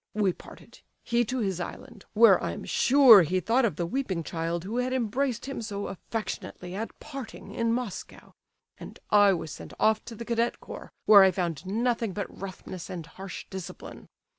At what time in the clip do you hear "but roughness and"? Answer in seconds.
12.13-13.05